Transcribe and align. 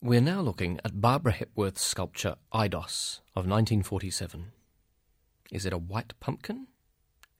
We're 0.00 0.20
now 0.20 0.42
looking 0.42 0.78
at 0.84 1.00
Barbara 1.00 1.32
Hepworth's 1.32 1.82
sculpture 1.82 2.36
Eidos 2.54 3.18
of 3.34 3.48
1947. 3.48 4.52
Is 5.50 5.66
it 5.66 5.72
a 5.72 5.78
white 5.78 6.12
pumpkin? 6.20 6.68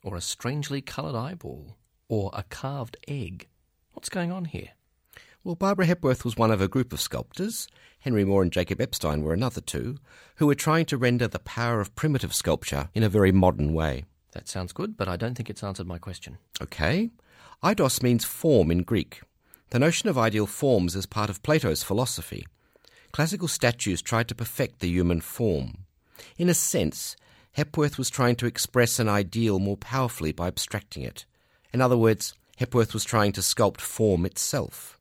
Or 0.03 0.17
a 0.17 0.21
strangely 0.21 0.81
coloured 0.81 1.15
eyeball? 1.15 1.77
Or 2.09 2.33
a 2.33 2.43
carved 2.43 2.97
egg? 3.07 3.47
What's 3.93 4.09
going 4.09 4.33
on 4.33 4.47
here? 4.47 4.71
Well, 5.45 5.55
Barbara 5.55 5.87
Hepworth 5.87 6.25
was 6.25 6.37
one 6.37 6.51
of 6.51 6.61
a 6.61 6.67
group 6.67 6.93
of 6.93 7.01
sculptors, 7.01 7.69
Henry 8.01 8.25
Moore 8.25 8.43
and 8.43 8.53
Jacob 8.53 8.81
Epstein 8.81 9.23
were 9.23 9.35
another 9.35 9.61
two, 9.61 9.99
who 10.39 10.49
were 10.49 10.57
trying 10.57 10.87
to 10.87 10.99
render 10.99 11.29
the 11.29 11.39
power 11.39 11.81
of 11.81 11.95
primitive 11.95 12.35
sculpture 12.35 12.89
in 12.93 13.05
a 13.05 13.09
very 13.09 13.31
modern 13.31 13.73
way. 13.73 14.05
That 14.33 14.49
sounds 14.49 14.73
good, 14.73 14.97
but 14.97 15.07
I 15.07 15.17
don't 15.17 15.37
think 15.37 15.49
it's 15.49 15.63
answered 15.63 15.87
my 15.87 15.99
question. 15.99 16.39
Okay. 16.61 17.11
Eidos 17.63 18.03
means 18.03 18.25
form 18.25 18.73
in 18.73 18.83
Greek. 18.83 19.21
The 19.71 19.79
notion 19.79 20.09
of 20.09 20.17
ideal 20.17 20.47
forms 20.47 20.97
is 20.97 21.05
part 21.05 21.29
of 21.29 21.43
Plato's 21.43 21.83
philosophy. 21.83 22.47
Classical 23.13 23.49
statues 23.49 24.01
tried 24.01 24.29
to 24.29 24.35
perfect 24.35 24.81
the 24.81 24.89
human 24.89 25.21
form. 25.21 25.85
In 26.39 26.49
a 26.49 26.55
sense, 26.55 27.17
Hepworth 27.53 27.99
was 27.99 28.09
trying 28.09 28.37
to 28.37 28.47
express 28.47 28.99
an 28.99 29.09
ideal 29.09 29.59
more 29.59 29.77
powerfully 29.77 30.33
by 30.33 30.47
abstracting 30.47 31.03
it. 31.03 31.27
In 31.73 31.81
other 31.81 31.99
words, 31.99 32.35
Hepworth 32.57 32.95
was 32.95 33.05
trying 33.05 33.33
to 33.33 33.41
sculpt 33.41 33.81
form 33.81 34.25
itself. 34.25 34.99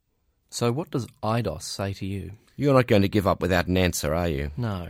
So, 0.50 0.72
what 0.72 0.92
does 0.92 1.08
Eidos 1.24 1.64
say 1.64 1.94
to 1.94 2.06
you? 2.06 2.32
You're 2.56 2.74
not 2.74 2.88
going 2.88 3.04
to 3.04 3.10
give 3.10 3.28
up 3.28 3.42
without 3.42 3.68
an 3.68 3.78
answer, 3.78 4.14
are 4.14 4.28
you? 4.28 4.52
No. 4.58 4.90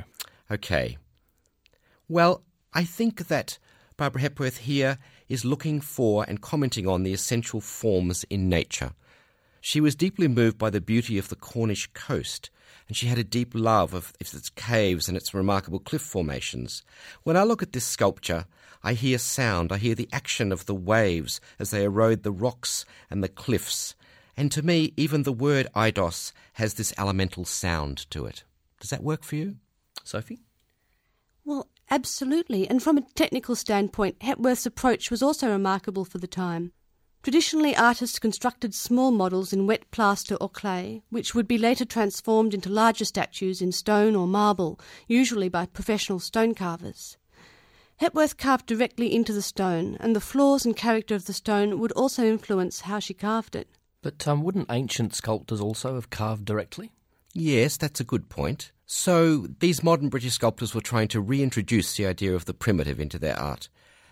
Okay. 0.50 0.98
Well, 2.08 2.44
I 2.74 2.84
think 2.84 3.28
that 3.28 3.58
Barbara 3.98 4.22
Hepworth 4.22 4.58
here 4.58 4.98
is 5.28 5.46
looking 5.46 5.82
for 5.82 6.24
and 6.28 6.42
commenting 6.42 6.88
on 6.88 7.04
the 7.04 7.14
essential 7.14 7.60
forms 7.60 8.24
in 8.30 8.48
nature. 8.50 8.92
She 9.62 9.82
was 9.82 9.96
deeply 9.96 10.28
moved 10.28 10.58
by 10.58 10.70
the 10.70 10.82
beauty 10.82 11.18
of 11.18 11.30
the 11.30 11.36
Cornish 11.36 11.88
coast, 11.94 12.50
and 12.88 12.96
she 12.96 13.08
had 13.08 13.18
a 13.18 13.24
deep 13.24 13.54
love 13.54 13.94
of 13.94 14.14
its 14.20 14.50
caves 14.52 15.08
and 15.08 15.18
its 15.18 15.34
remarkable 15.34 15.80
cliff 15.80 16.02
formations. 16.02 16.84
When 17.24 17.36
I 17.36 17.44
look 17.44 17.62
at 17.62 17.74
this 17.74 17.86
sculpture, 17.86 18.46
I 18.84 18.94
hear 18.94 19.18
sound, 19.18 19.72
I 19.72 19.78
hear 19.78 19.96
the 19.96 20.10
action 20.14 20.52
of 20.52 20.66
the 20.66 20.76
waves 20.76 21.42
as 21.60 21.72
they 21.72 21.84
erode 21.84 22.24
the 22.24 22.32
rocks 22.32 22.86
and 23.10 23.24
the 23.24 23.30
cliffs. 23.30 23.96
And 24.38 24.52
to 24.52 24.62
me, 24.62 24.94
even 24.96 25.24
the 25.24 25.34
word 25.34 25.68
eidos 25.76 26.32
has 26.54 26.76
this 26.76 26.94
elemental 26.98 27.44
sound 27.44 28.10
to 28.12 28.26
it. 28.26 28.44
Does 28.80 28.92
that 28.92 29.04
work 29.04 29.24
for 29.24 29.36
you? 29.36 29.56
Sophie? 30.04 30.40
Well, 31.44 31.68
absolutely. 31.90 32.68
And 32.68 32.82
from 32.84 32.98
a 32.98 33.02
technical 33.16 33.56
standpoint, 33.56 34.22
Hepworth's 34.22 34.66
approach 34.66 35.10
was 35.10 35.24
also 35.24 35.50
remarkable 35.50 36.06
for 36.06 36.20
the 36.20 36.28
time. 36.28 36.72
Traditionally, 37.28 37.76
artists 37.76 38.20
constructed 38.20 38.74
small 38.74 39.12
models 39.12 39.52
in 39.52 39.68
wet 39.68 39.92
plaster 39.92 40.36
or 40.36 40.48
clay, 40.48 41.02
which 41.10 41.36
would 41.36 41.46
be 41.46 41.58
later 41.58 41.84
transformed 41.84 42.54
into 42.54 42.70
larger 42.70 43.04
statues 43.04 43.62
in 43.62 43.74
stone 43.74 44.16
or 44.16 44.26
marble, 44.26 44.80
usually 45.10 45.50
by 45.50 45.66
professional 45.66 46.20
stone 46.20 46.56
carvers. 46.56 47.18
Hepworth 47.98 48.38
carved 48.38 48.66
directly 48.66 49.14
into 49.14 49.34
the 49.34 49.42
stone, 49.42 49.98
and 50.00 50.16
the 50.16 50.22
flaws 50.22 50.66
and 50.66 50.78
character 50.78 51.16
of 51.16 51.26
the 51.26 51.34
stone 51.34 51.80
would 51.80 51.92
also 51.92 52.24
influence 52.24 52.80
how 52.80 52.98
she 52.98 53.14
carved 53.14 53.58
it. 53.58 53.68
But 54.02 54.26
um, 54.26 54.42
wouldn't 54.42 54.72
ancient 54.72 55.14
sculptors 55.14 55.60
also 55.60 55.96
have 55.96 56.10
carved 56.10 56.46
directly? 56.46 56.94
Yes, 57.34 57.76
that's 57.76 58.00
a 58.00 58.06
good 58.06 58.30
point. 58.30 58.72
So 58.86 59.48
these 59.60 59.84
modern 59.84 60.08
British 60.08 60.36
sculptors 60.36 60.74
were 60.74 60.80
trying 60.80 61.10
to 61.10 61.20
reintroduce 61.20 61.98
the 61.98 62.06
idea 62.06 62.34
of 62.34 62.46
the 62.46 62.54
primitive 62.54 63.02
into 63.02 63.20
their 63.20 63.38
art 63.38 63.68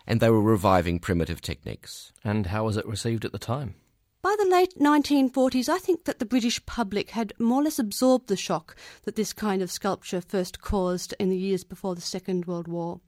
and 0.07 0.19
they 0.19 0.29
were 0.29 0.41
reviving 0.41 0.99
primitive 0.99 1.41
techniques. 1.41 2.11
And 2.23 2.47
how 2.47 2.65
was 2.65 2.77
it 2.77 2.85
received 2.85 3.25
at 3.25 3.31
the 3.31 3.39
time? 3.39 3.75
By 4.21 4.35
the 4.39 4.49
late 4.49 4.79
1940s, 4.79 5.69
I 5.69 5.77
think 5.77 6.05
that 6.05 6.17
the 6.17 6.25
British 6.25 6.65
public 6.65 7.11
had 7.11 7.33
more 7.37 7.61
or 7.61 7.65
less 7.65 7.77
absorbed 7.77 8.27
the 8.27 8.35
shock 8.35 8.75
that 9.03 9.15
this 9.15 9.33
kind 9.33 9.61
of 9.61 9.71
sculpture 9.71 10.19
first 10.19 10.61
caused 10.61 11.13
in 11.19 11.29
the 11.29 11.37
years 11.37 11.63
before 11.63 11.93
the 11.93 12.01
Second 12.01 12.45
World 12.45 12.67
War. 12.67 13.01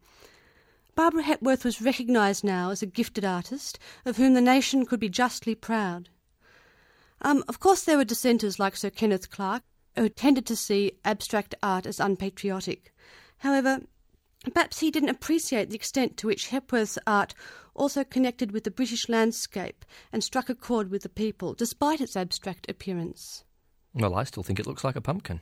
Barbara 0.94 1.24
Hepworth 1.24 1.66
was 1.66 1.82
recognised 1.82 2.44
now 2.44 2.70
as 2.70 2.82
a 2.82 2.88
gifted 2.88 3.26
artist 3.26 3.80
of 4.06 4.18
whom 4.18 4.36
the 4.36 4.42
nation 4.42 4.86
could 4.86 5.00
be 5.00 5.10
justly 5.10 5.56
proud. 5.56 6.10
Um, 7.22 7.44
of 7.48 7.60
course, 7.60 7.84
there 7.84 7.98
were 7.98 8.06
dissenters 8.06 8.60
like 8.60 8.76
Sir 8.76 8.90
Kenneth 8.92 9.32
Clark, 9.32 9.64
who 9.96 10.10
tended 10.10 10.46
to 10.46 10.56
see 10.56 10.94
abstract 11.04 11.56
art 11.64 11.86
as 11.86 12.00
unpatriotic. 12.00 12.94
However, 13.40 13.82
Perhaps 14.54 14.80
he 14.80 14.92
didn't 14.92 15.10
appreciate 15.10 15.70
the 15.70 15.76
extent 15.76 16.18
to 16.18 16.28
which 16.28 16.48
Hepworth's 16.48 16.98
art 17.06 17.34
also 17.74 18.04
connected 18.04 18.52
with 18.52 18.64
the 18.64 18.72
British 18.72 19.10
landscape 19.10 19.86
and 20.12 20.24
struck 20.24 20.50
a 20.50 20.56
chord 20.56 20.90
with 20.90 21.04
the 21.04 21.10
people, 21.10 21.54
despite 21.54 22.02
its 22.02 22.16
abstract 22.16 22.70
appearance. 22.70 23.44
Well, 23.94 24.16
I 24.16 24.24
still 24.24 24.44
think 24.44 24.60
it 24.60 24.68
looks 24.68 24.84
like 24.84 24.96
a 24.96 25.02
pumpkin. 25.02 25.42